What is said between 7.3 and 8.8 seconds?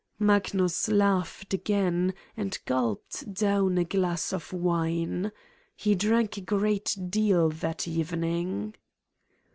that evening.